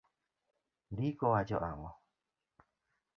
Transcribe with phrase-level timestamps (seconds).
[0.93, 1.89] Ndiko wacho nang'o?